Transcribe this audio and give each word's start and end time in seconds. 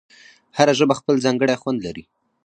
هره 0.57 0.73
ژبه 0.79 0.93
خپل 0.99 1.15
ځانګړی 1.25 1.55
خوند 1.61 1.79
لري. 1.85 2.03